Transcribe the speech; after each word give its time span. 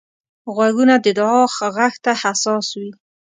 غوږونه 0.55 0.95
د 1.05 1.07
دعا 1.19 1.41
غږ 1.75 1.93
ته 2.03 2.11
حساس 2.21 2.67
وي 2.79 2.91